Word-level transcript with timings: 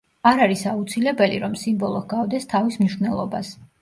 არ 0.29 0.39
არის 0.45 0.63
აუცილებელი, 0.69 1.37
რომ 1.43 1.53
სიმბოლო 1.65 2.01
ჰგავდეს 2.07 2.51
თავის 2.55 2.81
მნიშვნელობას. 2.81 3.53